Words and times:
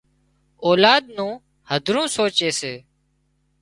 اولاد 0.65 1.03
نُون 1.17 1.33
هڌرون 1.69 2.07
سوچي 2.15 2.49
سي 2.59 2.73